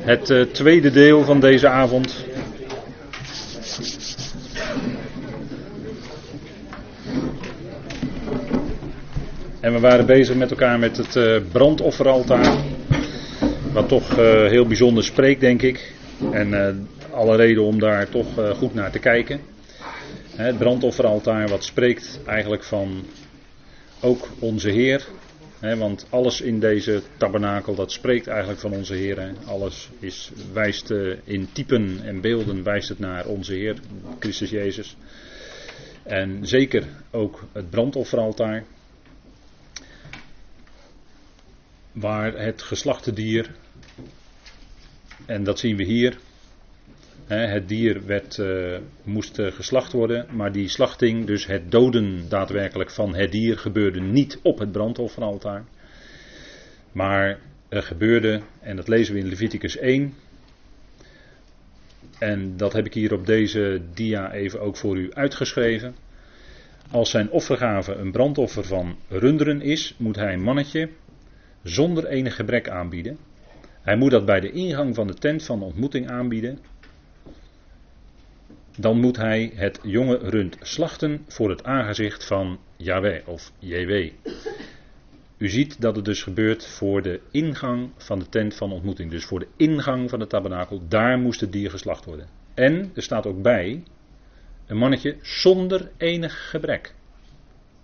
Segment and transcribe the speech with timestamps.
[0.00, 2.24] Het uh, tweede deel van deze avond.
[9.60, 12.56] En we waren bezig met elkaar met het uh, brandofferaltaar.
[13.72, 15.92] Wat toch uh, heel bijzonder spreekt, denk ik.
[16.32, 19.40] En alle reden om daar toch goed naar te kijken.
[20.36, 23.04] Het brandofferaltaar wat spreekt eigenlijk van
[24.00, 25.06] ook onze Heer.
[25.60, 29.34] Want alles in deze tabernakel, dat spreekt eigenlijk van onze Heer.
[29.44, 33.76] Alles is, wijst uh, in typen en beelden wijst het naar onze Heer,
[34.18, 34.96] Christus Jezus.
[36.02, 38.64] En zeker ook het brandofferaltaar.
[41.92, 43.50] Waar het geslachte dier,
[45.26, 46.18] en dat zien we hier,
[47.38, 52.90] het dier werd, uh, moest uh, geslacht worden, maar die slachting, dus het doden daadwerkelijk
[52.90, 55.64] van het dier, gebeurde niet op het brandofferaltaar.
[56.92, 60.14] Maar er gebeurde, en dat lezen we in Leviticus 1.
[62.18, 65.94] En dat heb ik hier op deze dia even ook voor u uitgeschreven.
[66.90, 70.88] Als zijn offergave een brandoffer van runderen is, moet hij een mannetje
[71.62, 73.18] zonder enig gebrek aanbieden.
[73.82, 76.58] Hij moet dat bij de ingang van de tent van ontmoeting aanbieden
[78.76, 84.10] dan moet hij het jonge rund slachten voor het aangezicht van Yahweh of JW.
[85.36, 89.10] U ziet dat het dus gebeurt voor de ingang van de tent van ontmoeting.
[89.10, 92.28] Dus voor de ingang van de tabernakel, daar moest het dier geslacht worden.
[92.54, 93.82] En er staat ook bij
[94.66, 96.94] een mannetje zonder enig gebrek.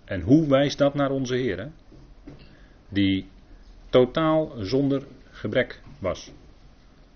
[0.05, 1.69] En hoe wijst dat naar onze Heer?
[2.89, 3.27] Die
[3.89, 6.31] totaal zonder gebrek was.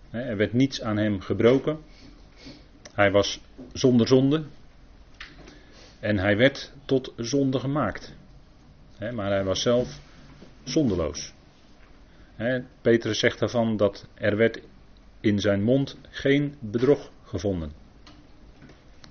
[0.10, 1.80] Er werd niets aan hem gebroken.
[3.02, 3.42] Hij was
[3.74, 4.44] zonder zonde.
[6.00, 8.16] En hij werd tot zonde gemaakt.
[9.14, 10.00] maar hij was zelf
[10.64, 11.34] zondeloos.
[12.82, 14.62] Petrus zegt daarvan dat er werd
[15.20, 17.72] in zijn mond geen bedrog gevonden.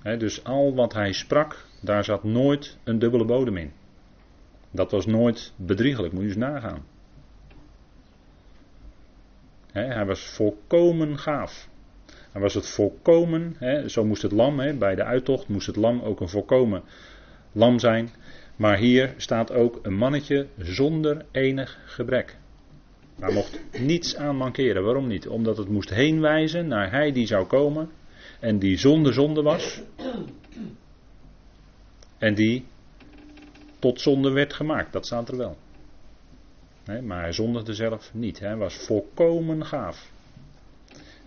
[0.03, 3.73] dus al wat hij sprak, daar zat nooit een dubbele bodem in.
[4.71, 6.85] Dat was nooit bedriegelijk, moet je eens nagaan.
[9.71, 11.69] hij was volkomen gaaf.
[12.31, 15.75] Dan was het volkomen, hè, zo moest het lam, hè, bij de uittocht moest het
[15.75, 16.83] lam ook een volkomen
[17.51, 18.09] lam zijn.
[18.55, 22.37] Maar hier staat ook een mannetje zonder enig gebrek.
[23.15, 24.83] Daar mocht niets aan mankeren.
[24.83, 25.27] Waarom niet?
[25.27, 27.89] Omdat het moest heenwijzen naar hij die zou komen.
[28.39, 29.81] En die zonder zonde was.
[32.17, 32.65] En die
[33.79, 34.93] tot zonde werd gemaakt.
[34.93, 35.57] Dat staat er wel.
[37.03, 38.39] maar hij zondigde zelf niet.
[38.39, 40.11] Hij was volkomen gaaf.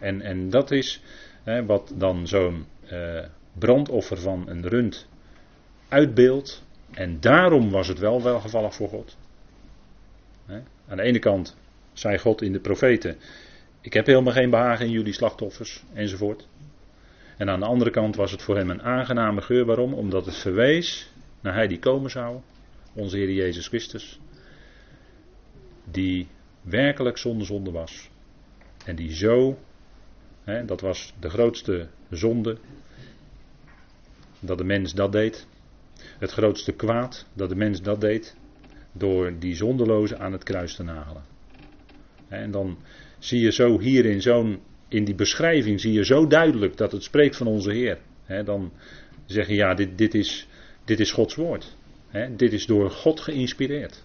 [0.04, 1.00] En, en dat is
[1.42, 3.24] hè, wat dan zo'n uh,
[3.58, 5.06] brandoffer van een rund
[5.88, 6.62] uitbeeldt.
[6.90, 9.16] En daarom was het wel welgevallig voor God.
[10.46, 10.60] Hè?
[10.88, 11.56] Aan de ene kant
[11.92, 13.16] zei God in de profeten:
[13.80, 16.46] Ik heb helemaal geen behagen in jullie slachtoffers, enzovoort.
[17.36, 19.64] En aan de andere kant was het voor hem een aangename geur.
[19.64, 19.94] Waarom?
[19.94, 21.10] Omdat het verwees
[21.40, 22.40] naar hij die komen zou,
[22.92, 24.20] onze Heer Jezus Christus.
[25.84, 26.28] Die
[26.60, 28.10] werkelijk zonder zonde was.
[28.84, 29.58] En die zo
[30.44, 32.56] dat was de grootste zonde.
[34.40, 35.46] Dat de mens dat deed.
[36.18, 38.36] Het grootste kwaad dat de mens dat deed.
[38.92, 41.22] Door die zondeloze aan het kruis te nagelen.
[42.28, 42.78] En dan
[43.18, 44.60] zie je zo hier in zo'n.
[44.88, 47.98] In die beschrijving zie je zo duidelijk dat het spreekt van onze Heer.
[48.44, 48.72] dan
[49.26, 50.48] zeg je ja, dit, dit, is,
[50.84, 51.76] dit is Gods woord.
[52.36, 54.02] dit is door God geïnspireerd.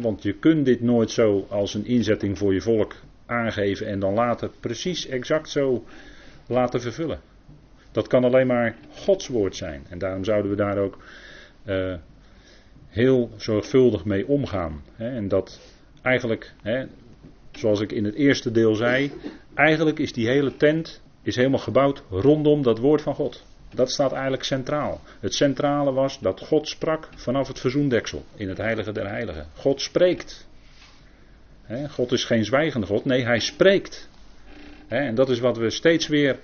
[0.00, 2.94] want je kunt dit nooit zo als een inzetting voor je volk
[3.28, 5.84] aangeven en dan later precies exact zo
[6.46, 7.20] laten vervullen.
[7.92, 9.86] Dat kan alleen maar Gods woord zijn.
[9.88, 10.98] En daarom zouden we daar ook
[11.66, 11.94] uh,
[12.88, 14.82] heel zorgvuldig mee omgaan.
[14.92, 15.16] Hè.
[15.16, 15.60] En dat
[16.02, 16.86] eigenlijk, hè,
[17.52, 19.12] zoals ik in het eerste deel zei,
[19.54, 23.46] eigenlijk is die hele tent is helemaal gebouwd rondom dat woord van God.
[23.74, 25.00] Dat staat eigenlijk centraal.
[25.20, 29.46] Het centrale was dat God sprak vanaf het verzoendeksel in het heilige der heiligen.
[29.54, 30.47] God spreekt.
[31.88, 34.08] God is geen zwijgende God, nee, hij spreekt.
[34.88, 36.38] En dat is wat we steeds weer,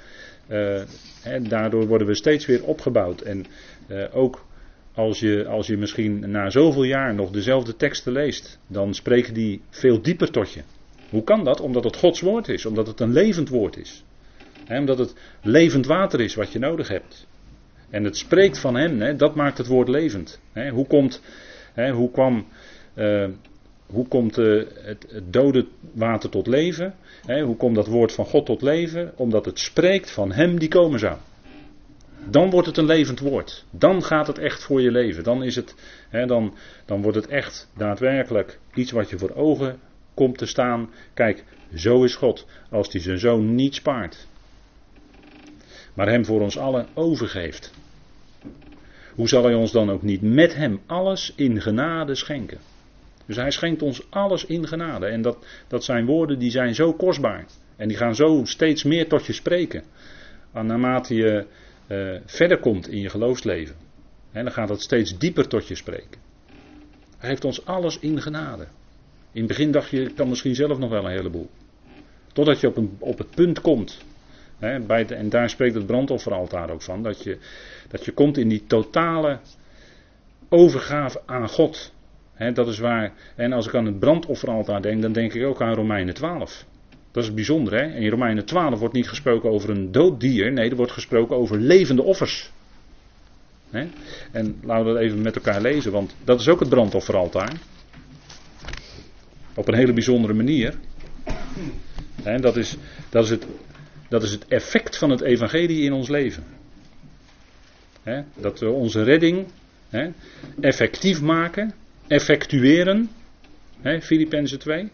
[0.48, 0.82] uh,
[1.40, 3.20] daardoor worden we steeds weer opgebouwd.
[3.20, 3.46] En
[3.88, 4.46] uh, ook
[4.94, 9.60] als je, als je misschien na zoveel jaar nog dezelfde teksten leest, dan spreken die
[9.70, 10.62] veel dieper tot je.
[11.10, 11.60] Hoe kan dat?
[11.60, 14.04] Omdat het Gods woord is, omdat het een levend woord is.
[14.68, 17.26] omdat het levend water is wat je nodig hebt.
[17.90, 20.40] En het spreekt van hem, dat maakt het woord levend.
[20.70, 21.22] hoe, komt,
[21.92, 22.46] hoe kwam
[22.94, 23.28] uh,
[23.94, 26.94] hoe komt het, het, dode water tot leven?
[27.44, 29.12] hoe komt dat woord van God tot leven?
[29.16, 31.16] Omdat het spreekt van Hem die komen zou.
[32.30, 33.64] Dan wordt het een levend woord.
[33.70, 35.24] Dan gaat het echt voor je leven.
[35.24, 35.74] Dan, is het,
[36.26, 36.54] dan,
[36.84, 39.78] dan wordt het echt daadwerkelijk iets wat je voor ogen
[40.14, 40.90] komt te staan.
[41.14, 41.44] Kijk,
[41.74, 44.26] zo is God, als hij zijn zoon niet spaart.
[45.94, 47.72] Maar hem voor ons allen overgeeft.
[49.14, 52.58] Hoe zal hij ons dan ook niet met hem alles in genade schenken?
[53.26, 55.06] Dus hij schenkt ons alles in genade.
[55.06, 57.46] En dat, dat zijn woorden die zijn zo kostbaar.
[57.76, 59.82] En die gaan zo steeds meer tot je spreken.
[60.52, 61.46] En naarmate je
[61.88, 63.76] uh, verder komt in je geloofsleven.
[64.32, 66.20] En dan gaat dat steeds dieper tot je spreken.
[67.18, 68.66] Hij heeft ons alles in genade.
[69.32, 71.50] In het begin dacht je, ik kan misschien zelf nog wel een heleboel.
[72.32, 74.04] Totdat je op, een, op het punt komt.
[74.58, 77.02] Hè, bij en daar spreekt het brandofferaltaar ook van.
[77.02, 77.38] Dat je,
[77.88, 79.38] dat je komt in die totale
[80.48, 81.92] overgave aan God.
[82.54, 83.12] Dat is waar.
[83.36, 86.64] En als ik aan het brandofferaltaar denk, dan denk ik ook aan Romeinen 12.
[87.10, 87.96] Dat is bijzonder, hè?
[87.96, 90.52] In Romeinen 12 wordt niet gesproken over een dood dier.
[90.52, 92.52] Nee, er wordt gesproken over levende offers.
[94.32, 97.52] En laten we dat even met elkaar lezen, want dat is ook het brandofferaltaar.
[99.54, 100.74] Op een hele bijzondere manier.
[102.40, 102.76] Dat, is,
[103.10, 103.46] dat, is het,
[104.08, 106.44] dat is het effect van het evangelie in ons leven.
[108.36, 109.46] Dat we onze redding
[110.60, 111.74] effectief maken,
[112.06, 113.10] effectueren.
[114.00, 114.90] Filippenzen 2.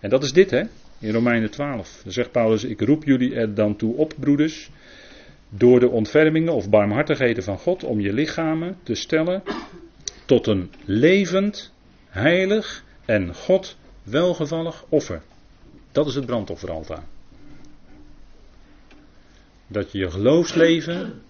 [0.00, 0.62] En dat is dit, hè?
[0.98, 2.00] In Romeinen 12.
[2.02, 4.70] Dan zegt Paulus: Ik roep jullie er dan toe op, broeders,
[5.48, 9.42] door de ontfermingen of barmhartigheden van God, om je lichamen te stellen
[10.24, 11.72] tot een levend,
[12.08, 15.22] heilig en God welgevallig offer.
[15.92, 17.04] Dat is het brandofferaltaar.
[19.66, 21.22] Dat je je geloofsleven,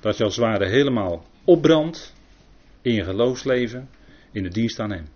[0.00, 2.14] dat je als het ware helemaal opbrandt
[2.82, 3.88] in je geloofsleven,
[4.36, 5.08] in de dienst aan Hem.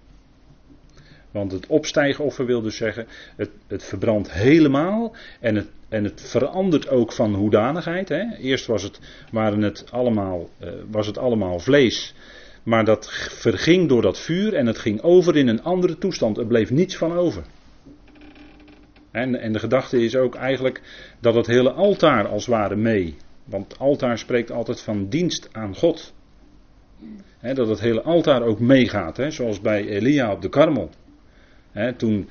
[1.31, 3.06] Want het opstijgoffer wil dus zeggen,
[3.37, 8.08] het, het verbrandt helemaal en het, en het verandert ook van hoedanigheid.
[8.08, 8.37] Hè.
[8.37, 9.00] Eerst was het,
[9.32, 12.14] waren het allemaal, uh, was het allemaal vlees,
[12.62, 16.38] maar dat verging door dat vuur en het ging over in een andere toestand.
[16.38, 17.43] Er bleef niets van over.
[19.11, 20.82] En, en de gedachte is ook eigenlijk
[21.20, 23.17] dat het hele altaar als ware mee.
[23.44, 26.14] Want altaar spreekt altijd van dienst aan God.
[27.41, 30.91] Dat het hele altaar ook meegaat, zoals bij Elia op de Karmel
[31.97, 32.29] toen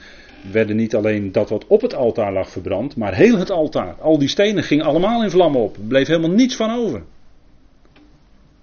[0.52, 3.94] werden niet alleen dat wat op het altaar lag verbrand, maar heel het altaar.
[3.94, 5.76] Al die stenen gingen allemaal in vlammen op.
[5.76, 7.04] Er bleef helemaal niets van over.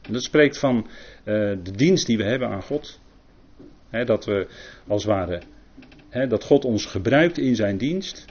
[0.09, 3.01] Dat spreekt van uh, de dienst die we hebben aan God.
[3.91, 4.47] dat we
[4.87, 5.43] als het ware,
[6.29, 8.25] dat God ons gebruikt in zijn dienst.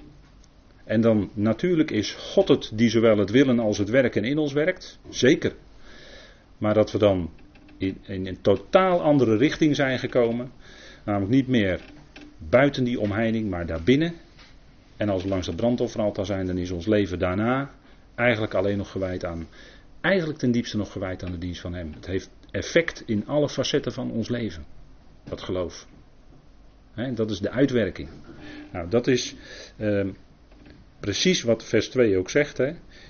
[0.84, 4.54] En dan natuurlijk is God het die zowel het willen als het werken in ons
[4.54, 5.00] werkt.
[5.10, 5.56] Zeker.
[6.58, 7.30] Maar dat we dan
[7.78, 10.52] in, een totaal andere richting zijn gekomen.
[11.04, 11.80] Namelijk niet meer
[12.38, 14.14] buiten die omheining, maar daarbinnen.
[14.98, 17.72] En als we langs het brandofferaltaar zijn, dan is ons leven daarna
[18.16, 19.48] eigenlijk alleen nog gewijd aan,
[20.02, 21.94] eigenlijk ten diepste nog gewijd aan de dienst van Hem.
[21.94, 24.66] Het heeft effect in alle facetten van ons leven,
[25.24, 25.88] dat geloof.
[27.14, 28.10] dat is de uitwerking.
[28.72, 29.36] Nou, dat is
[29.78, 30.06] uh,
[31.00, 32.58] precies wat vers 2 ook zegt.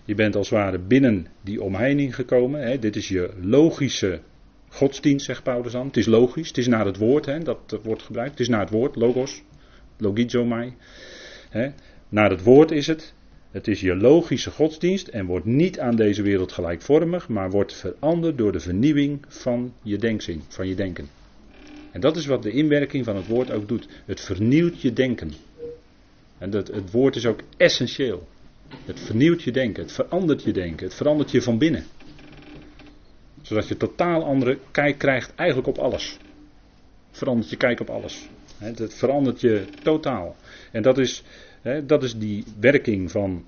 [0.06, 2.82] Je bent als het ware binnen die omheining gekomen.
[2.82, 4.22] Dit is je logische
[4.76, 5.88] godsdienst, zegt Paulus dan.
[5.88, 8.32] Het is logisch, het is naar het woord, hè, dat wordt gebruikt.
[8.32, 9.44] Het is naar het woord, logos,
[9.98, 10.74] logizomai.
[11.50, 11.70] Hè.
[12.10, 13.14] Naar het woord is het.
[13.52, 18.38] Het is je logische godsdienst en wordt niet aan deze wereld gelijkvormig, maar wordt veranderd
[18.38, 21.08] door de vernieuwing van je denkzin, van je denken.
[21.92, 23.88] En dat is wat de inwerking van het woord ook doet.
[24.06, 25.32] Het vernieuwt je denken.
[26.38, 28.28] En dat, het woord is ook essentieel.
[28.86, 31.86] Het vernieuwt je denken, het verandert je denken, het verandert je van binnen
[33.46, 36.18] zodat je totaal andere kijk krijgt eigenlijk op alles.
[37.12, 38.30] Verandert je kijk op alles.
[38.58, 40.36] Het verandert je totaal.
[40.72, 41.24] En dat is,
[41.84, 43.48] dat is die werking van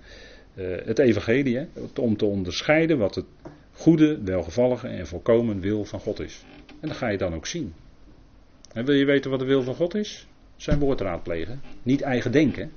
[0.55, 1.67] eh, het evangelie.
[1.99, 3.25] Om te onderscheiden wat het
[3.71, 6.45] goede, welgevallige en volkomen wil van God is.
[6.79, 7.73] En dat ga je dan ook zien.
[8.73, 10.27] En wil je weten wat de wil van God is?
[10.55, 11.61] Zijn woord raadplegen.
[11.83, 12.71] Niet eigen denken.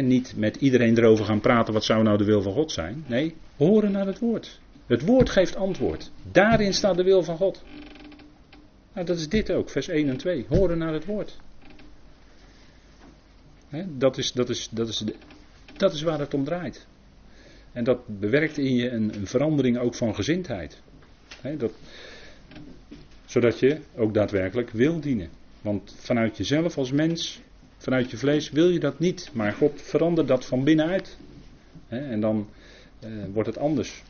[0.00, 3.04] niet met iedereen erover gaan praten wat zou nou de wil van God zijn.
[3.06, 4.60] Nee, horen naar het woord.
[4.88, 6.10] Het woord geeft antwoord.
[6.32, 7.62] Daarin staat de wil van God.
[8.92, 10.46] Nou, dat is dit ook, vers 1 en 2.
[10.48, 11.36] Horen naar het woord.
[13.86, 15.04] dat, is, dat, is, dat, is
[15.76, 16.86] dat is waar het om draait.
[17.72, 20.80] En dat bewerkt in je een, een verandering ook van gezindheid.
[21.58, 21.72] dat,
[23.26, 25.28] zodat je ook daadwerkelijk wil dienen.
[25.60, 27.40] Want vanuit jezelf als mens,
[27.76, 29.30] vanuit je vlees, wil je dat niet.
[29.32, 31.16] Maar God verandert dat van binnenuit.
[31.88, 32.48] en dan
[33.00, 34.02] eh, wordt het anders.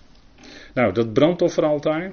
[0.75, 2.13] Nou, dat brandofferaltaar,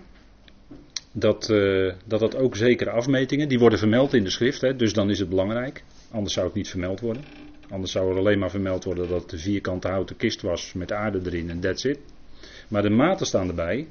[1.12, 3.48] dat, uh, dat had ook zekere afmetingen.
[3.48, 5.84] Die worden vermeld in de schrift, hè, dus dan is het belangrijk.
[6.12, 7.24] Anders zou het niet vermeld worden.
[7.70, 10.92] Anders zou er alleen maar vermeld worden dat het een vierkante houten kist was met
[10.92, 12.00] aarde erin en that's it.
[12.68, 13.88] Maar de maten staan erbij.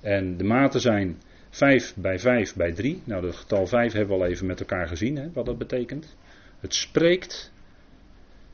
[0.00, 1.20] En de maten zijn
[1.50, 3.02] 5 bij 5 bij 3.
[3.04, 6.16] Nou, dat getal 5 hebben we al even met elkaar gezien, hè, wat dat betekent.
[6.60, 7.52] Het spreekt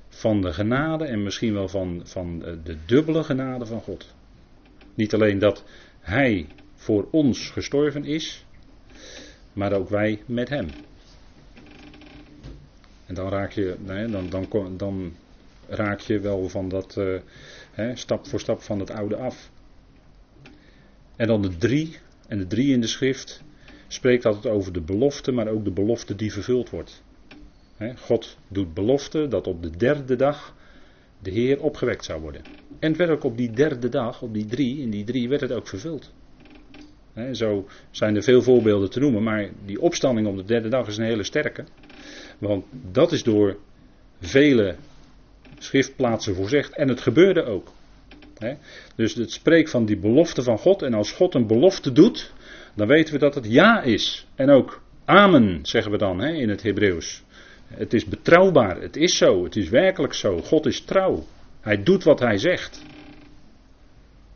[0.09, 4.15] van de genade en misschien wel van, van de dubbele genade van God.
[4.99, 5.65] Niet alleen dat
[6.01, 8.45] Hij voor ons gestorven is,
[9.53, 10.69] maar ook wij met Hem.
[13.07, 13.77] En dan raak je,
[14.11, 15.13] dan, dan, dan
[15.69, 17.21] raak je wel van dat uh,
[17.71, 19.51] hè, stap voor stap van het oude af.
[21.17, 23.43] En dan de drie, en de drie in de schrift
[23.89, 27.03] spreekt altijd over de belofte, maar ook de belofte die vervuld wordt.
[27.97, 30.57] God doet belofte dat op de derde dag
[31.23, 32.43] de Heer opgewekt zou worden.
[32.79, 35.53] En werd ook op die derde dag, op die drie, in die drie werd het
[35.53, 36.13] ook vervuld.
[37.33, 40.97] zo zijn er veel voorbeelden te noemen, maar die opstanding op de derde dag is
[40.97, 41.65] een hele sterke.
[42.39, 43.57] Want dat is door
[44.21, 44.77] vele
[45.59, 47.73] schriftplaatsen voorzegd en het gebeurde ook.
[48.97, 52.33] Dus het spreekt van die belofte van God en als God een belofte doet,
[52.75, 54.27] dan weten we dat het ja is.
[54.35, 57.23] En ook amen zeggen we dan in het Hebreeuws.
[57.69, 60.41] Het is betrouwbaar, het is zo, het is werkelijk zo.
[60.41, 61.25] God is trouw.
[61.61, 62.83] Hij doet wat hij zegt.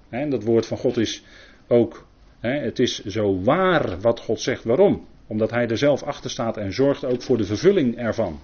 [0.08, 1.22] En dat woord van God is
[1.66, 2.06] ook,
[2.40, 4.64] het is zo waar wat God zegt.
[4.64, 5.06] Waarom?
[5.26, 8.40] Omdat hij er zelf achter staat en zorgt ook voor de vervulling ervan.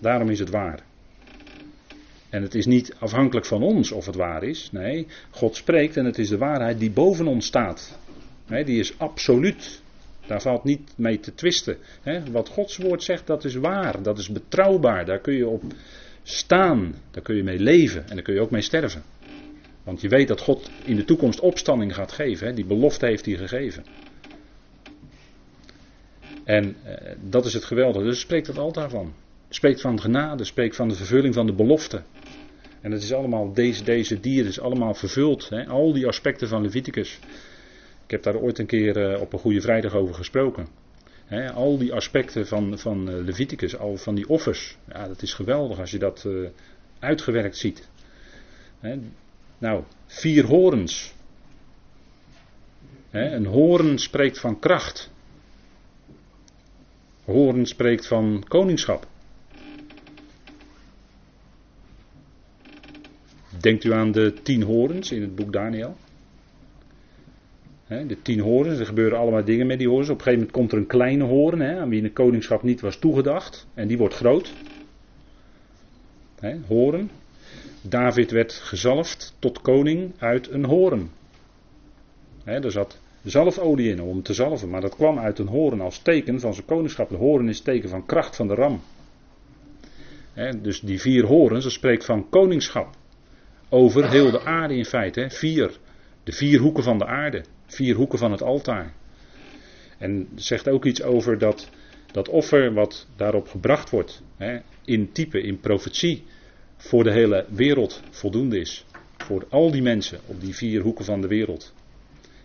[0.00, 0.82] Daarom is het waar.
[2.30, 4.68] En het is niet afhankelijk van ons of het waar is.
[4.72, 7.98] Nee, God spreekt en het is de waarheid die boven ons staat.
[8.46, 9.82] die is absoluut.
[10.30, 11.76] Daar valt niet mee te twisten.
[12.30, 14.02] wat Gods woord zegt, dat is waar.
[14.02, 15.04] Dat is betrouwbaar.
[15.04, 15.62] Daar kun je op
[16.22, 16.94] staan.
[17.10, 18.08] Daar kun je mee leven.
[18.08, 19.02] En daar kun je ook mee sterven.
[19.84, 22.54] Want je weet dat God in de toekomst opstanding gaat geven.
[22.54, 23.84] Die belofte heeft hij gegeven.
[26.44, 28.04] En eh, dat is het geweldige.
[28.04, 29.12] Dus spreekt het altaar van.
[29.48, 32.02] Spreekt van genade, spreekt van de vervulling van de belofte.
[32.80, 35.48] En het is allemaal, deze, deze dier is allemaal vervuld.
[35.48, 35.66] Hè?
[35.66, 37.18] Al die aspecten van Leviticus.
[38.10, 40.68] Ik heb daar ooit een keer uh, op een Goede Vrijdag over gesproken.
[41.54, 44.76] Al die aspecten van, van uh, Leviticus, al van die offers.
[44.88, 46.48] Ja, dat is geweldig als je dat uh,
[46.98, 47.88] uitgewerkt ziet.
[49.58, 51.14] Nou, vier horens.
[53.10, 55.10] Een horen spreekt van kracht.
[57.24, 59.06] Horen spreekt van koningschap.
[63.60, 65.96] Denkt u aan de tien horens in het boek Daniel?
[67.90, 70.08] De tien horens, er gebeuren allemaal dingen met die horens.
[70.08, 72.96] Op een gegeven moment komt er een kleine horen, aan wie de koningschap niet was
[72.96, 73.66] toegedacht.
[73.74, 74.52] En die wordt groot.
[76.66, 77.10] Horen.
[77.82, 81.10] David werd gezalfd tot koning uit een horen.
[82.44, 86.40] er zat zalfolie in om te zalven, maar dat kwam uit een horen als teken
[86.40, 87.08] van zijn koningschap.
[87.08, 88.80] De horen is teken van kracht van de ram.
[90.62, 92.88] dus die vier horens, dat spreekt van koningschap.
[93.68, 95.26] Over heel de aarde in feite.
[95.30, 95.78] Vier.
[96.24, 97.44] De vier hoeken van de aarde.
[97.70, 98.92] Vier hoeken van het altaar.
[99.98, 101.68] En zegt ook iets over dat,
[102.12, 104.22] dat offer wat daarop gebracht wordt.
[104.36, 104.58] Hè?
[104.84, 106.24] In type, in profetie.
[106.76, 108.84] Voor de hele wereld voldoende is.
[109.16, 111.74] Voor al die mensen op die vier hoeken van de wereld.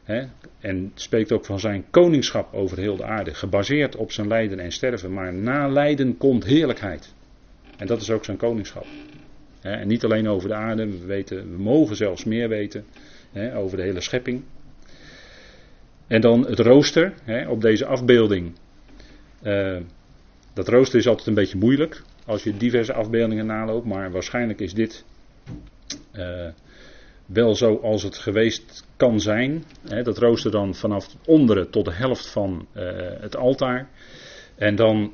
[0.04, 0.24] Hè?
[0.60, 3.34] En spreekt ook van zijn koningschap over heel de aarde.
[3.34, 5.14] Gebaseerd op zijn lijden en sterven.
[5.14, 7.14] Maar na lijden komt heerlijkheid.
[7.78, 8.86] En dat is ook zijn koningschap.
[9.62, 12.86] En niet alleen over de aarde, we, weten, we mogen zelfs meer weten
[13.54, 14.44] over de hele schepping.
[16.08, 17.14] En dan het rooster
[17.48, 18.54] op deze afbeelding.
[19.44, 19.78] Uh,
[20.54, 24.74] dat rooster is altijd een beetje moeilijk als je diverse afbeeldingen naloopt, maar waarschijnlijk is
[24.74, 25.06] dit
[26.14, 26.48] uh,
[27.26, 29.64] wel zo als het geweest kan zijn.
[30.04, 32.84] dat rooster dan vanaf onderen tot de helft van uh,
[33.20, 33.90] het altaar.
[34.56, 35.12] En dan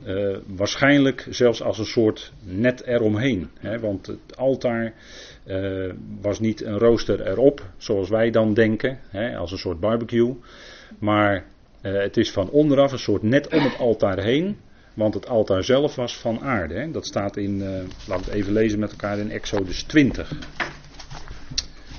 [0.48, 3.50] waarschijnlijk zelfs als een soort net eromheen.
[3.60, 4.94] Hè, want het altaar
[6.22, 10.36] was niet een rooster erop, zoals wij dan denken, hè, als een soort barbecue.
[11.00, 11.46] Maar
[11.82, 14.58] uh, het is van onderaf een soort net om het altaar heen.
[14.94, 16.74] Want het altaar zelf was van aarde.
[16.74, 16.92] Hè.
[16.92, 20.32] Dat staat in, laten we het even lezen met elkaar in Exodus 20.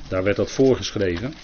[0.09, 1.35] Daar werd dat voorgeschreven.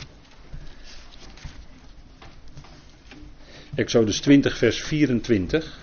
[3.75, 5.79] Exodus 20, vers 24.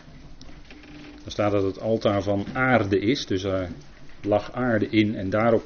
[1.22, 3.70] Dan staat dat het altaar van aarde is, dus er
[4.22, 5.64] lag aarde in en daarop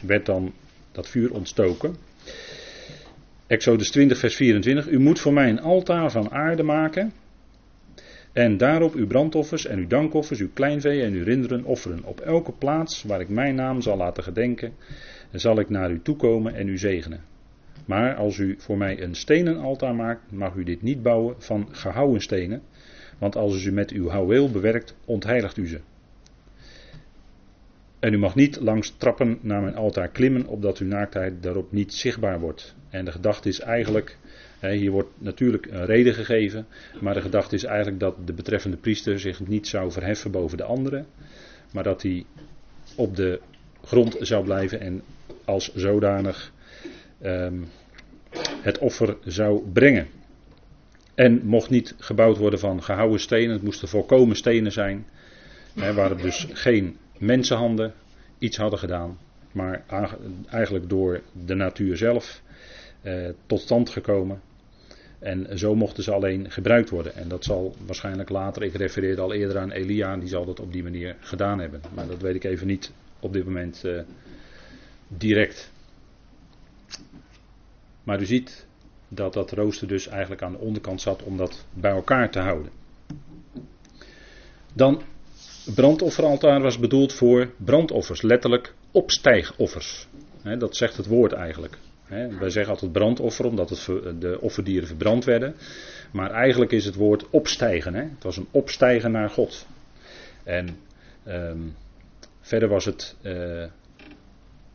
[0.00, 0.52] werd dan
[0.92, 1.96] dat vuur ontstoken.
[3.46, 4.88] Exodus 20, vers 24.
[4.88, 7.12] U moet voor mij een altaar van aarde maken.
[8.32, 12.04] En daarop uw brandoffers en uw dankoffers, uw kleinvee en uw rinderen offeren.
[12.04, 14.72] Op elke plaats waar ik mijn naam zal laten gedenken,
[15.32, 17.20] zal ik naar u toekomen en u zegenen.
[17.86, 21.68] Maar als u voor mij een stenen altaar maakt, mag u dit niet bouwen van
[21.70, 22.62] gehouwen stenen,
[23.18, 25.80] want als u met uw houweel bewerkt, ontheiligt u ze.
[28.04, 31.94] En u mag niet langs trappen naar mijn altaar klimmen, opdat uw naaktheid daarop niet
[31.94, 32.74] zichtbaar wordt.
[32.90, 34.16] En de gedachte is eigenlijk,
[34.60, 36.66] hier wordt natuurlijk een reden gegeven,
[37.00, 40.64] maar de gedachte is eigenlijk dat de betreffende priester zich niet zou verheffen boven de
[40.64, 41.06] anderen,
[41.72, 42.24] maar dat hij
[42.96, 43.40] op de
[43.84, 45.02] grond zou blijven en
[45.44, 46.52] als zodanig
[47.22, 47.64] um,
[48.60, 50.06] het offer zou brengen.
[51.14, 55.06] En mocht niet gebouwd worden van gehouden stenen, het moesten volkomen stenen zijn,
[55.74, 57.92] hè, waar dus geen mensenhanden
[58.38, 59.18] iets hadden gedaan,
[59.52, 59.84] maar
[60.50, 62.42] eigenlijk door de natuur zelf
[63.02, 64.40] eh, tot stand gekomen.
[65.18, 67.14] En zo mochten ze alleen gebruikt worden.
[67.14, 70.72] En dat zal waarschijnlijk later, ik refereerde al eerder aan Elia, die zal dat op
[70.72, 71.80] die manier gedaan hebben.
[71.94, 74.00] Maar dat weet ik even niet op dit moment uh,
[75.08, 75.72] direct.
[78.02, 78.66] Maar u ziet
[79.08, 82.70] dat dat rooster dus eigenlijk aan de onderkant zat om dat bij elkaar te houden.
[84.72, 85.02] Dan
[85.64, 90.08] brandofferaltaar was bedoeld voor brandoffers, letterlijk opstijgoffers.
[90.58, 91.78] dat zegt het woord eigenlijk.
[92.38, 93.84] wij zeggen altijd brandoffer omdat het,
[94.20, 95.54] de offerdieren verbrand werden.
[96.12, 97.94] Maar eigenlijk is het woord opstijgen.
[97.94, 99.66] Het was een opstijgen naar God.
[100.44, 100.76] En
[101.26, 101.74] um,
[102.40, 103.64] verder was het uh,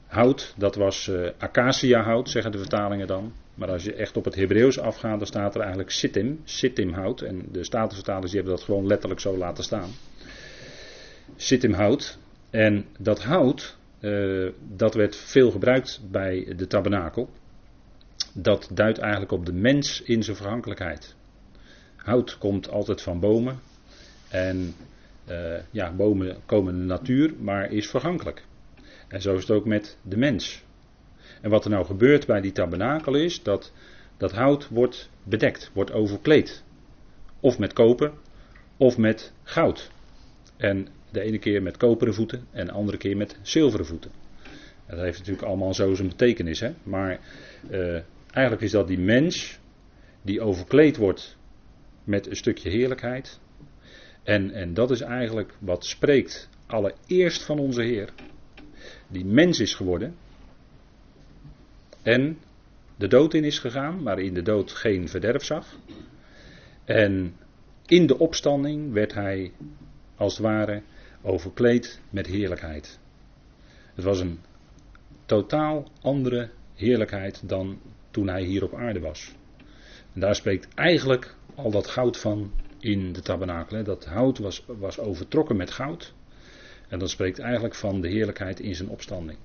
[0.08, 3.34] hout, dat was uh, acacia hout, zeggen de vertalingen dan.
[3.56, 7.22] Maar als je echt op het Hebreeuws afgaat, dan staat er eigenlijk sittim, sittim hout.
[7.22, 9.90] En de Statenvertalers die hebben dat gewoon letterlijk zo laten staan.
[11.42, 12.18] Sittim hout.
[12.50, 17.30] En dat hout, uh, dat werd veel gebruikt bij de tabernakel.
[18.34, 21.16] Dat duidt eigenlijk op de mens in zijn verhankelijkheid.
[21.96, 23.60] Hout komt altijd van bomen.
[24.30, 24.76] En
[25.30, 28.44] uh, ja, bomen komen in de natuur, maar is vergankelijk.
[29.08, 30.64] En zo is het ook met de mens.
[31.42, 33.72] En wat er nou gebeurt bij die tabernakel is dat
[34.18, 36.64] dat hout wordt bedekt, wordt overkleed.
[37.40, 38.12] Of met koper,
[38.78, 39.92] of met goud.
[40.58, 44.12] En de ene keer met koperen voeten en de andere keer met zilveren voeten.
[44.88, 46.60] Dat heeft natuurlijk allemaal zo zijn betekenis.
[46.60, 46.74] Hè?
[46.84, 47.20] Maar
[47.72, 48.00] uh,
[48.32, 49.60] eigenlijk is dat die mens
[50.22, 51.38] die overkleed wordt
[52.04, 53.40] met een stukje heerlijkheid.
[54.24, 58.10] En, en dat is eigenlijk wat spreekt allereerst van onze Heer.
[59.08, 60.16] Die mens is geworden.
[62.02, 62.38] En
[62.96, 65.78] de dood in is gegaan, maar in de dood geen verderf zag.
[66.86, 67.36] En
[67.86, 69.52] in de opstanding werd hij
[70.16, 70.82] als het ware
[71.22, 73.00] overkleed met heerlijkheid.
[73.96, 74.40] Het was een
[75.26, 77.80] totaal andere heerlijkheid dan
[78.12, 79.32] toen hij hier op aarde was.
[80.14, 83.84] En daar spreekt eigenlijk al dat goud van in de tabernakel.
[83.84, 86.14] Dat hout was, was overtrokken met goud.
[86.88, 89.38] En dat spreekt eigenlijk van de heerlijkheid in zijn opstanding.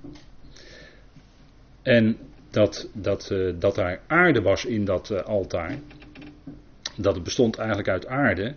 [1.81, 2.17] En
[2.49, 5.77] dat, dat, uh, dat daar aarde was in dat uh, altaar.
[6.97, 8.55] Dat het bestond eigenlijk uit aarde.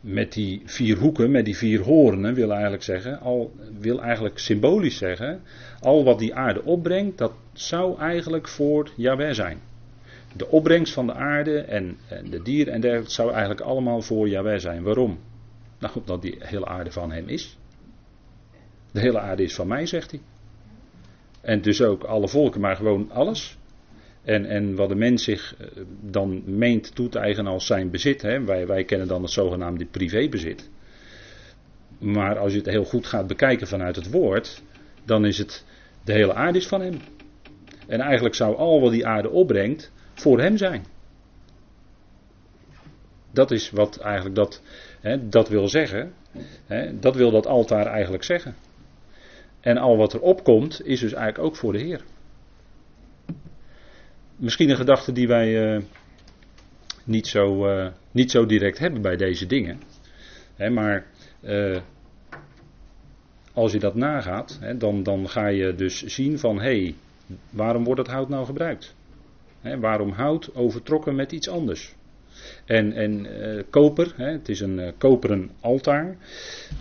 [0.00, 3.20] Met die vier hoeken, met die vier hoornen, wil eigenlijk zeggen.
[3.20, 5.40] Al, wil eigenlijk symbolisch zeggen.
[5.80, 9.60] Al wat die aarde opbrengt, dat zou eigenlijk voor Jahweh zijn.
[10.36, 14.28] De opbrengst van de aarde en, en de dieren en dergelijke zou eigenlijk allemaal voor
[14.28, 14.82] Jahweh zijn.
[14.82, 15.18] Waarom?
[15.78, 17.58] Nou, omdat die hele aarde van hem is.
[18.92, 20.20] De hele aarde is van mij, zegt hij.
[21.40, 23.58] En dus ook alle volken, maar gewoon alles.
[24.24, 25.66] En, en wat de mens zich eh,
[26.00, 28.22] dan meent toe te eigenen als zijn bezit.
[28.22, 30.70] Hè, wij, wij kennen dan het zogenaamde privébezit.
[31.98, 34.62] Maar als je het heel goed gaat bekijken vanuit het woord,
[35.04, 35.64] dan is het
[36.04, 37.00] de hele aarde is van hem.
[37.86, 40.84] En eigenlijk zou al wat die aarde opbrengt voor hem zijn.
[43.32, 44.62] Dat is wat eigenlijk dat,
[45.00, 46.12] hè, dat wil zeggen.
[46.66, 48.54] Hè, dat wil dat altaar eigenlijk zeggen.
[49.60, 52.04] En al wat er opkomt is dus eigenlijk ook voor de Heer.
[54.40, 55.82] Misschien een gedachte die wij uh,
[57.04, 59.80] niet, zo, uh, niet zo direct hebben bij deze dingen.
[60.56, 61.06] Hè, maar
[61.42, 61.80] uh,
[63.52, 66.94] als je dat nagaat, hè, dan, dan ga je dus zien van hé, hey,
[67.50, 68.94] waarom wordt dat hout nou gebruikt?
[69.60, 71.94] Hè, waarom hout overtrokken met iets anders?
[72.64, 73.26] En, en
[73.70, 76.16] koper, het is een koperen altaar.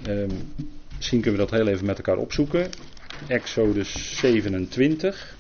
[0.05, 0.29] Ehm,
[0.99, 2.69] Misschien kunnen we dat heel even met elkaar opzoeken.
[3.27, 5.37] Exodus 27.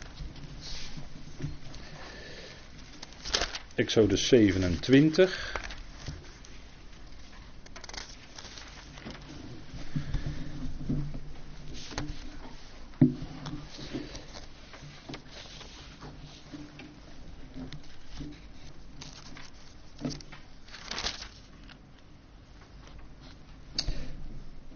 [3.79, 5.57] Exodus 27.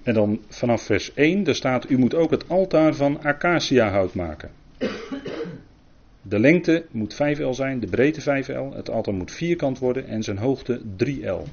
[0.03, 4.62] En dan vanaf vers 1, daar staat: U moet ook het altaar van acaciahout maken.
[6.33, 8.75] De lengte moet 5L zijn, de breedte 5L.
[8.75, 11.49] Het altaar moet vierkant worden en zijn hoogte 3L.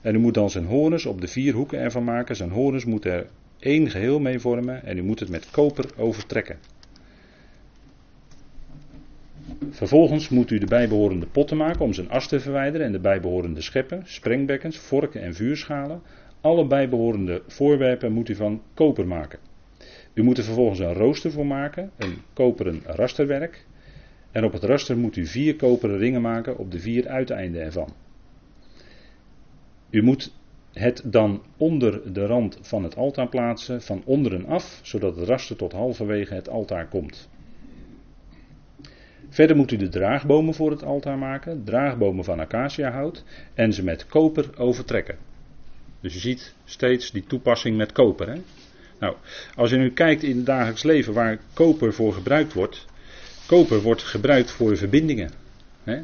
[0.00, 2.36] En u moet dan zijn horens op de vier hoeken ervan maken.
[2.36, 3.26] Zijn horens moeten er
[3.58, 6.58] één geheel mee vormen en u moet het met koper overtrekken.
[9.70, 13.60] Vervolgens moet u de bijbehorende potten maken om zijn as te verwijderen en de bijbehorende
[13.60, 16.00] scheppen, sprengbekkens, vorken en vuurschalen.
[16.40, 19.38] Alle bijbehorende voorwerpen moet u van koper maken.
[20.14, 23.65] U moet er vervolgens een rooster voor maken, een koperen rasterwerk.
[24.36, 27.92] En op het raster moet u vier koperen ringen maken op de vier uiteinden ervan.
[29.90, 30.32] U moet
[30.72, 35.56] het dan onder de rand van het altaar plaatsen, van onderen af, zodat het raster
[35.56, 37.28] tot halverwege het altaar komt.
[39.28, 44.06] Verder moet u de draagbomen voor het altaar maken, draagbomen van acaciahout, en ze met
[44.06, 45.18] koper overtrekken.
[46.00, 48.28] Dus je ziet steeds die toepassing met koper.
[48.28, 48.40] Hè?
[49.00, 49.16] Nou,
[49.54, 52.86] als je nu kijkt in het dagelijks leven waar koper voor gebruikt wordt.
[53.46, 55.30] Koper wordt gebruikt voor verbindingen.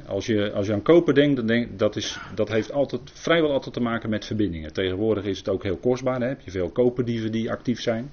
[0.06, 3.52] Als, je, als je aan koper denkt, dan denk dat, is, dat heeft altijd, vrijwel
[3.52, 4.72] altijd te maken met verbindingen.
[4.72, 6.20] Tegenwoordig is het ook heel kostbaar.
[6.20, 6.26] Hè?
[6.28, 8.10] Heb je veel koperdieven die actief zijn.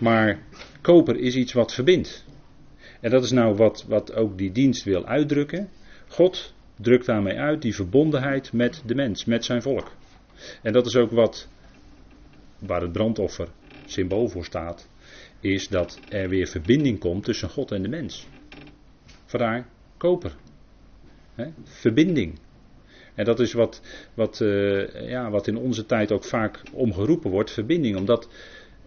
[0.00, 0.38] Maar
[0.80, 2.24] koper is iets wat verbindt.
[3.00, 5.68] En dat is nou wat, wat ook die dienst wil uitdrukken.
[6.08, 9.92] God drukt daarmee uit die verbondenheid met de mens, met zijn volk.
[10.62, 11.48] En dat is ook wat,
[12.58, 13.48] waar het brandoffer
[13.86, 14.88] symbool voor staat,
[15.42, 18.26] is dat er weer verbinding komt tussen God en de mens.
[19.24, 20.36] Vandaar koper.
[21.64, 22.38] Verbinding.
[23.14, 23.80] En dat is wat,
[24.14, 27.96] wat, uh, ja, wat in onze tijd ook vaak omgeroepen wordt, verbinding.
[27.96, 28.28] Omdat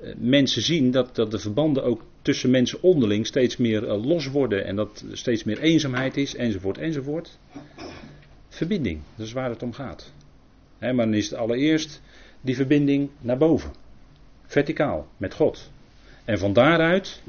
[0.02, 4.28] uh, mensen zien dat, dat de verbanden ook tussen mensen onderling steeds meer uh, los
[4.28, 4.66] worden.
[4.66, 7.38] En dat er steeds meer eenzaamheid is, enzovoort, enzovoort.
[8.48, 10.14] Verbinding, dat is waar het om gaat.
[10.80, 12.02] maar dan is het allereerst
[12.42, 13.72] die verbinding naar boven.
[14.46, 15.72] Verticaal, met God.
[16.26, 17.22] En van daaruit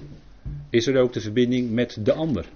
[0.70, 2.46] is er ook de verbinding met de ander.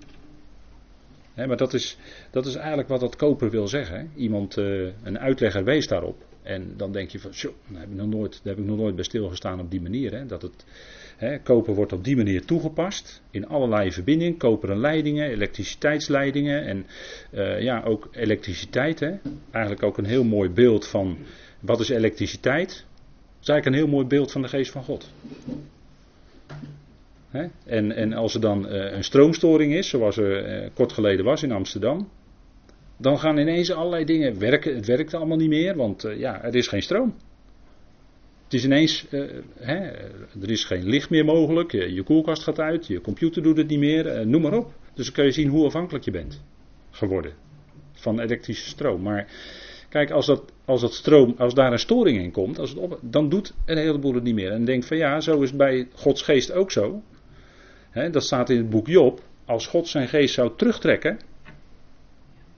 [1.34, 1.96] maar dat is,
[2.30, 4.10] dat is eigenlijk wat dat koper wil zeggen.
[4.16, 6.28] Iemand, uh, een uitlegger wees daarop.
[6.42, 8.78] En dan denk je van, zo, daar heb ik nog nooit, daar heb ik nog
[8.78, 10.26] nooit bij stilgestaan op die manier.
[10.26, 10.64] Dat het,
[11.42, 13.22] koper wordt op die manier toegepast.
[13.30, 14.36] In allerlei verbindingen.
[14.36, 16.64] Koperen leidingen, elektriciteitsleidingen.
[16.64, 16.86] En
[17.32, 19.02] uh, ja, ook elektriciteit.
[19.50, 21.18] Eigenlijk ook een heel mooi beeld van,
[21.60, 22.68] wat is elektriciteit?
[22.68, 25.10] Dat is eigenlijk een heel mooi beeld van de geest van God.
[27.64, 31.42] En, en, als er dan uh, een stroomstoring is, zoals er uh, kort geleden was
[31.42, 32.08] in Amsterdam,
[32.96, 34.74] dan gaan ineens allerlei dingen werken.
[34.74, 37.14] Het werkt allemaal niet meer, want uh, ja, er is geen stroom.
[38.44, 39.06] Het is ineens,
[39.58, 39.76] hè,
[40.40, 43.78] er is geen licht meer mogelijk, je, koelkast gaat uit, je computer doet het niet
[43.78, 44.72] meer, noem maar op.
[44.94, 46.42] Dus dan kun je zien hoe afhankelijk je bent
[46.90, 47.32] geworden
[47.92, 49.02] van elektrische stroom.
[49.02, 49.26] Maar
[49.90, 52.98] Kijk, als, dat, als, dat stroom, als daar een storing in komt, als het op,
[53.02, 54.52] dan doet een heleboel het niet meer.
[54.52, 57.02] En denkt van ja, zo is bij Gods geest ook zo.
[58.10, 59.20] dat staat in het boek Job.
[59.44, 61.18] Als God zijn geest zou terugtrekken,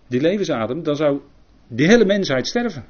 [0.07, 1.21] die levensadem, dan zou
[1.69, 2.85] die hele mensheid sterven.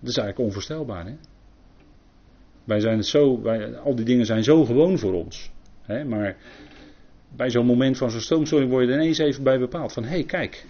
[0.00, 1.06] Dat is eigenlijk onvoorstelbaar.
[1.06, 1.14] Hè?
[2.64, 5.50] Wij zijn het zo, wij, al die dingen zijn zo gewoon voor ons.
[5.86, 6.36] Maar
[7.36, 9.92] bij zo'n moment van zo'n stroomstoring word je er ineens even bij bepaald.
[9.92, 10.64] Van hé, hey, kijk.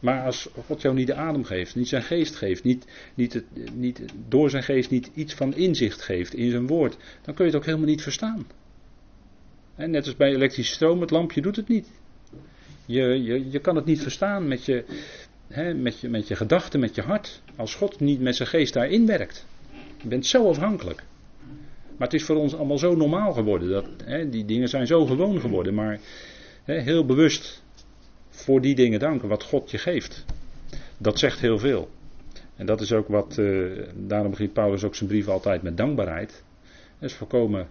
[0.00, 3.44] Maar als God jou niet de adem geeft, niet zijn geest geeft, niet, niet, het,
[3.74, 7.50] niet door zijn geest niet iets van inzicht geeft in zijn woord, dan kun je
[7.50, 8.46] het ook helemaal niet verstaan.
[9.76, 11.90] Net als bij elektrische stroom, het lampje doet het niet.
[12.86, 14.84] Je, je, je kan het niet verstaan met je,
[15.48, 18.72] hè, met je, met je gedachten, met je hart, als God niet met zijn geest
[18.72, 19.46] daarin werkt.
[20.02, 21.04] Je bent zo afhankelijk.
[22.00, 23.68] Maar het is voor ons allemaal zo normaal geworden.
[23.68, 25.74] Dat, hè, die dingen zijn zo gewoon geworden.
[25.74, 26.00] Maar
[26.64, 27.62] hè, heel bewust
[28.28, 30.24] voor die dingen danken wat God je geeft.
[30.98, 31.88] Dat zegt heel veel.
[32.56, 36.44] En dat is ook wat, uh, daarom begint Paulus ook zijn brief altijd met dankbaarheid.
[36.98, 37.68] Dat is voorkomen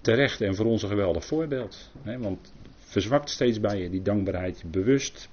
[0.00, 1.90] terecht en voor ons een geweldig voorbeeld.
[2.02, 5.28] Hè, want verzwakt steeds bij je die dankbaarheid, bewust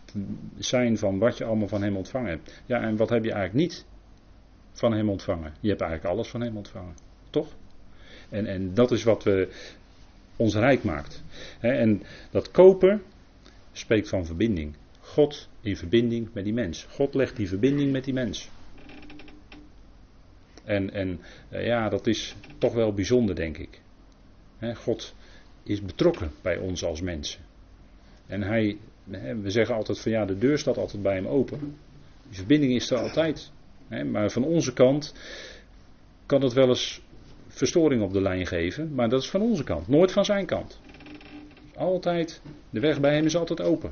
[0.57, 2.61] zijn van wat je allemaal van hem ontvangen hebt.
[2.65, 3.85] Ja, en wat heb je eigenlijk niet
[4.71, 5.53] van hem ontvangen?
[5.59, 6.95] Je hebt eigenlijk alles van hem ontvangen,
[7.29, 7.59] toch?
[8.31, 9.47] En, en dat is wat we
[10.35, 11.23] ons rijk maakt.
[11.59, 13.01] en dat koper
[13.71, 14.75] spreekt van verbinding.
[14.99, 16.85] God in verbinding met die mens.
[16.89, 18.49] God legt die verbinding met die mens.
[20.63, 23.81] En, en eh, ja, dat is toch wel bijzonder, denk ik.
[24.75, 25.15] God
[25.63, 27.41] is betrokken bij ons als mensen.
[28.27, 28.77] En hij,
[29.41, 31.59] we zeggen altijd van ja, de deur staat altijd bij hem open.
[32.27, 33.51] Die verbinding is er altijd.
[34.11, 35.13] Maar van onze kant
[36.25, 37.01] kan het wel eens
[37.51, 40.81] verstoring op de lijn geven, maar dat is van onze kant, nooit van zijn kant.
[41.75, 43.91] Altijd, de weg bij hem is altijd open.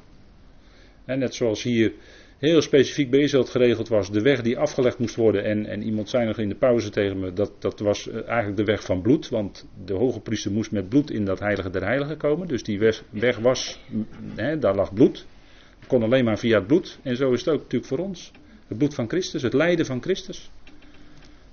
[1.05, 1.93] En net zoals hier
[2.39, 5.43] heel specifiek Israël geregeld was, de weg die afgelegd moest worden.
[5.43, 8.57] En, en iemand zei nog in de pauze tegen me, dat, dat was eh, eigenlijk
[8.57, 9.29] de weg van bloed.
[9.29, 12.47] Want de hoge priester moest met bloed in dat heilige der heiligen komen.
[12.47, 13.79] Dus die weg, weg was,
[14.35, 15.25] hè, daar lag bloed.
[15.87, 16.99] kon alleen maar via het bloed.
[17.03, 18.31] En zo is het ook natuurlijk voor ons.
[18.67, 20.51] Het bloed van Christus, het lijden van Christus.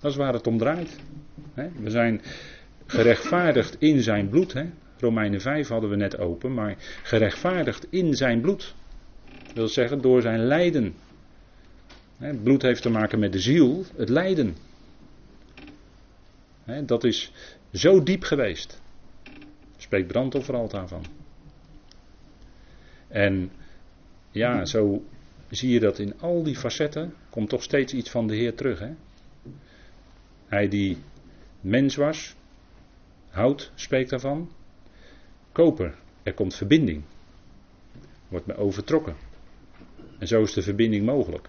[0.00, 0.96] Dat is waar het om draait.
[1.54, 2.20] We zijn
[2.86, 4.54] gerechtvaardigd in zijn bloed.
[4.98, 8.74] Romeinen 5 hadden we net open, maar gerechtvaardigd in zijn bloed.
[9.44, 10.94] Dat wil zeggen door zijn lijden.
[12.42, 14.56] Bloed heeft te maken met de ziel, het lijden.
[16.84, 17.32] Dat is
[17.72, 18.80] zo diep geweest.
[19.76, 21.04] Spreekt brandofferaltaar van.
[23.08, 23.50] En
[24.30, 25.04] ja, zo
[25.50, 28.78] zie je dat in al die facetten komt toch steeds iets van de Heer terug.
[28.78, 28.90] Hè?
[30.46, 30.96] Hij die
[31.66, 32.34] mens was,
[33.28, 34.50] hout spreekt daarvan,
[35.52, 37.02] koper, er komt verbinding,
[38.28, 39.16] wordt me overtrokken.
[40.18, 41.48] En zo is de verbinding mogelijk.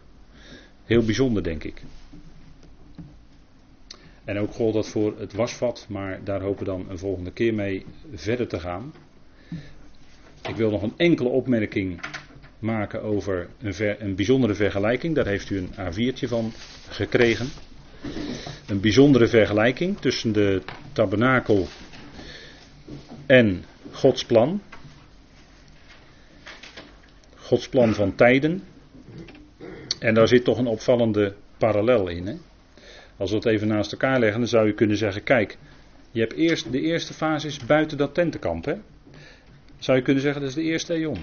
[0.85, 1.81] Heel bijzonder, denk ik.
[4.23, 7.53] En ook gold dat voor het wasvat, maar daar hopen we dan een volgende keer
[7.53, 8.93] mee verder te gaan.
[10.47, 11.99] Ik wil nog een enkele opmerking
[12.59, 15.15] maken over een, een bijzondere vergelijking.
[15.15, 16.51] Daar heeft u een A4'tje van
[16.89, 17.47] gekregen.
[18.67, 20.61] Een bijzondere vergelijking tussen de
[20.93, 21.67] tabernakel
[23.25, 24.61] en Gods plan.
[27.35, 28.63] Gods plan van tijden.
[29.99, 32.27] En daar zit toch een opvallende parallel in.
[32.27, 32.35] Hè?
[33.17, 35.57] Als we het even naast elkaar leggen, dan zou je kunnen zeggen: kijk,
[36.11, 38.65] je hebt eerst de eerste fase is buiten dat tentenkamp.
[38.65, 38.75] Hè?
[39.77, 41.17] Zou je kunnen zeggen dat is de eerste eon.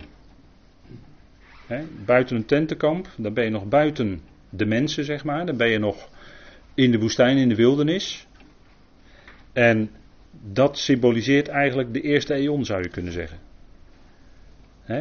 [1.66, 1.84] Hè?
[2.04, 5.46] Buiten een tentenkamp, dan ben je nog buiten de mensen, zeg maar.
[5.46, 6.08] Dan ben je nog
[6.74, 8.26] in de woestijn, in de wildernis.
[9.52, 9.90] En
[10.30, 13.38] dat symboliseert eigenlijk de eerste eon, zou je kunnen zeggen.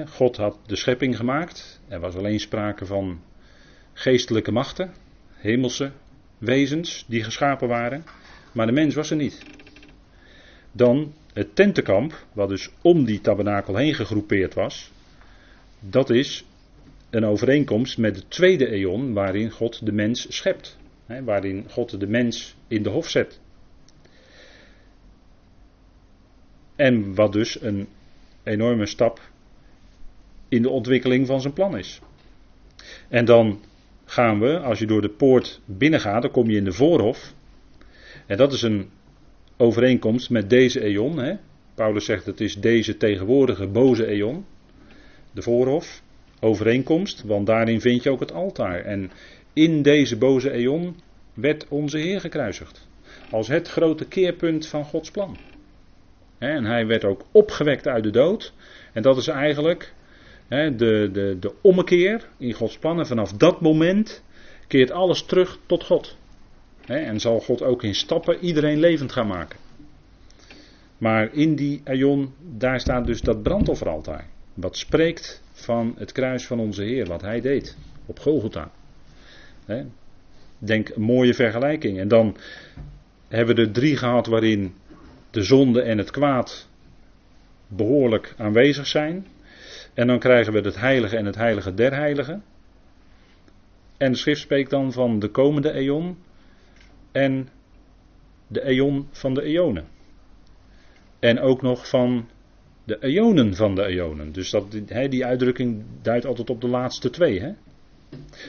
[0.08, 1.82] God had de schepping gemaakt.
[1.88, 3.22] Er was alleen sprake van
[3.94, 4.94] geestelijke machten,
[5.34, 5.92] hemelse
[6.38, 8.04] wezens die geschapen waren.
[8.52, 9.42] Maar de mens was er niet.
[10.72, 14.92] Dan het tentenkamp, wat dus om die tabernakel heen gegroepeerd was.
[15.80, 16.46] Dat is
[17.10, 20.78] een overeenkomst met de tweede eon waarin God de mens schept.
[21.06, 23.40] Waarin God de mens in de hof zet.
[26.76, 27.88] En wat dus een
[28.44, 29.22] enorme stap
[30.50, 32.02] in de ontwikkeling van zijn plan is.
[33.10, 33.60] En dan
[34.06, 37.34] gaan we, als je door de poort binnengaat, dan kom je in de voorhof.
[38.26, 38.90] En dat is een
[39.58, 41.18] overeenkomst met deze eon.
[41.18, 41.36] Hè?
[41.76, 44.46] Paulus zegt het is deze tegenwoordige boze eon.
[45.32, 46.02] De voorhof,
[46.40, 48.80] overeenkomst, want daarin vind je ook het altaar.
[48.80, 49.12] En
[49.54, 50.96] in deze boze eon
[51.34, 52.88] werd onze Heer gekruisigd.
[53.30, 55.38] Als het grote keerpunt van Gods plan.
[56.38, 58.54] En hij werd ook opgewekt uit de dood.
[58.94, 59.94] En dat is eigenlijk
[60.48, 63.08] de, de, de ommekeer in Gods plannen.
[63.08, 64.24] Vanaf dat moment
[64.68, 66.18] keert alles terug tot God.
[66.86, 69.60] En zal God ook in stappen iedereen levend gaan maken.
[70.98, 74.28] Maar in die aion, daar staat dus dat brandofferaltaar.
[74.54, 78.72] Wat spreekt van het kruis van onze Heer, wat hij deed op Golgotha.
[80.58, 82.00] Denk een mooie vergelijking.
[82.00, 82.38] En dan
[83.28, 84.74] hebben we er drie gehad waarin
[85.32, 86.70] de zonde en het kwaad
[87.68, 89.28] behoorlijk aanwezig zijn.
[89.94, 92.44] En dan krijgen we het heilige en het heilige der heiligen.
[93.98, 96.18] En de schrift spreekt dan van de komende eon
[97.12, 97.50] en
[98.48, 99.88] de eon van de eonen.
[101.20, 102.30] En ook nog van
[102.84, 104.32] de eonen van de eonen.
[104.32, 104.72] Dus dat,
[105.10, 107.40] die uitdrukking duidt altijd op de laatste twee.
[107.40, 107.54] Hè?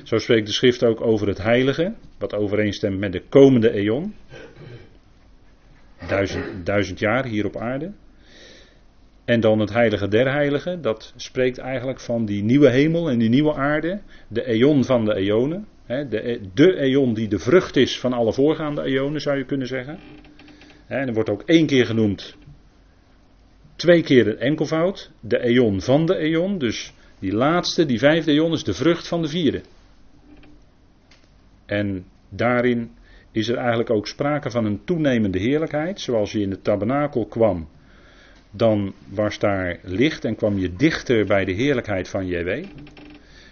[0.02, 4.14] Zo spreekt de schrift ook over het heilige, wat overeenstemt met de komende eon.
[6.64, 7.92] Duizend, jaar hier op aarde.
[9.24, 13.28] En dan het heilige der heiligen, dat spreekt eigenlijk van die nieuwe hemel en die
[13.28, 15.66] nieuwe aarde, de eon van de eonen.
[15.86, 19.98] De, de eon die de vrucht is van alle voorgaande eonen, zou je kunnen zeggen.
[20.86, 22.36] En er wordt ook één keer genoemd,
[23.76, 26.58] twee keer een enkelvoud, de eon van de eon.
[26.58, 29.62] Dus die laatste, die vijfde eon, is de vrucht van de vierde.
[31.66, 32.90] En daarin
[33.30, 37.68] is er eigenlijk ook sprake van een toenemende heerlijkheid, zoals je in de tabernakel kwam
[38.56, 42.48] dan was daar licht en kwam je dichter bij de heerlijkheid van JW.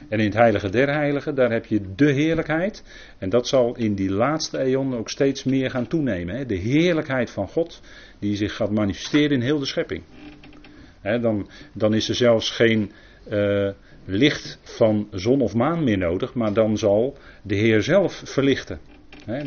[0.08, 2.84] En in het heilige der heiligen, daar heb je de heerlijkheid.
[3.18, 6.34] En dat zal in die laatste eon ook steeds meer gaan toenemen.
[6.36, 6.46] Hè?
[6.46, 7.80] De heerlijkheid van God,
[8.18, 10.02] die zich gaat manifesteren in heel de schepping.
[11.00, 12.92] Hè, dan, dan is er zelfs geen
[13.30, 13.70] uh,
[14.04, 18.80] licht van zon of maan meer nodig, maar dan zal de Heer zelf verlichten.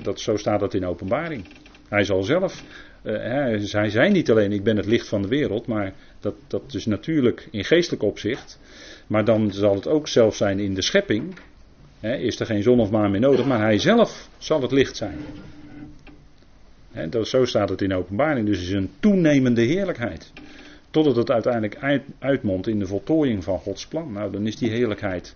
[0.04, 1.46] Dat, zo staat dat in openbaring.
[1.90, 2.64] Hij zal zelf
[3.06, 6.74] uh, zij zei niet alleen ik ben het licht van de wereld, maar dat, dat
[6.74, 8.60] is natuurlijk in geestelijk opzicht.
[9.08, 11.36] Maar dan zal het ook zelf zijn in de schepping.
[12.00, 15.18] is er geen zon of maan meer nodig, maar hij zelf zal het licht zijn.
[17.10, 18.48] dat, zo staat het in openbaring.
[18.48, 20.32] Dus het is een toenemende heerlijkheid.
[20.96, 24.12] Totdat het uiteindelijk uit, uitmondt in de voltooiing van Gods plan.
[24.12, 25.36] Nou, dan is die heerlijkheid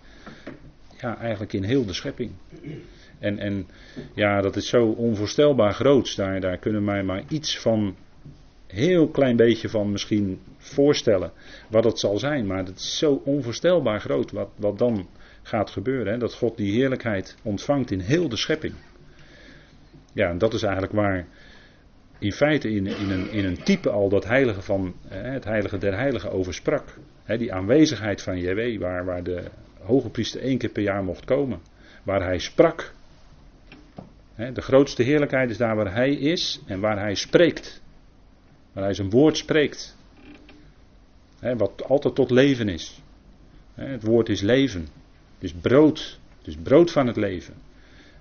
[1.00, 2.30] ja, eigenlijk in heel de schepping.
[3.18, 3.66] En, en
[4.14, 6.16] ja, dat is zo onvoorstelbaar groot.
[6.16, 7.96] Daar, daar kunnen wij maar iets van,
[8.66, 11.32] heel klein beetje van misschien voorstellen
[11.68, 12.46] wat het zal zijn.
[12.46, 15.08] Maar het is zo onvoorstelbaar groot wat, wat dan
[15.42, 16.12] gaat gebeuren.
[16.12, 16.18] Hè?
[16.18, 18.74] Dat God die heerlijkheid ontvangt in heel de schepping.
[20.12, 21.26] Ja, en dat is eigenlijk waar
[22.20, 25.96] in feite in, in, een, in een type al dat heilige van het heilige der
[25.96, 26.98] heiligen over sprak.
[27.26, 29.44] die aanwezigheid van JW, waar, waar de
[29.82, 31.60] hoge priester één keer per jaar mocht komen.
[32.02, 32.92] Waar hij sprak.
[34.36, 37.82] de grootste heerlijkheid is daar waar hij is en waar hij spreekt.
[38.72, 39.96] Waar hij zijn woord spreekt.
[41.56, 43.02] wat altijd tot leven is.
[43.74, 44.80] het woord is leven.
[45.34, 46.18] Het is brood.
[46.38, 47.54] Het is brood van het leven.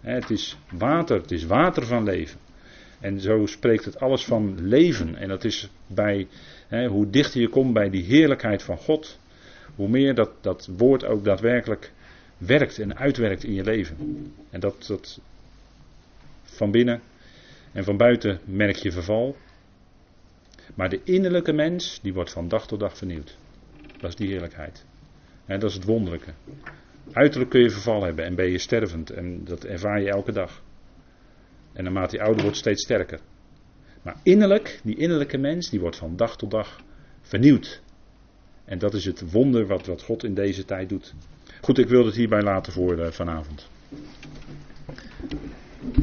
[0.01, 1.21] Het is water.
[1.21, 2.39] Het is water van leven.
[2.99, 5.15] En zo spreekt het alles van leven.
[5.15, 6.27] En dat is bij,
[6.67, 9.19] hè, hoe dichter je komt bij die heerlijkheid van God,
[9.75, 11.91] hoe meer dat, dat woord ook daadwerkelijk
[12.37, 13.95] werkt en uitwerkt in je leven.
[14.49, 15.19] En dat, dat
[16.43, 17.01] van binnen
[17.71, 19.35] en van buiten merk je verval.
[20.75, 23.37] Maar de innerlijke mens, die wordt van dag tot dag vernieuwd.
[23.99, 24.85] Dat is die heerlijkheid.
[25.45, 26.33] Dat is het wonderlijke.
[27.11, 29.09] Uiterlijk kun je verval hebben en ben je stervend.
[29.09, 30.61] En dat ervaar je elke dag.
[31.73, 33.19] En naarmate hij ouder wordt, steeds sterker.
[34.01, 36.81] Maar innerlijk, die innerlijke mens, die wordt van dag tot dag
[37.21, 37.81] vernieuwd.
[38.65, 41.13] En dat is het wonder wat, wat God in deze tijd doet.
[41.61, 43.69] Goed, ik wil het hierbij laten voor eh, vanavond.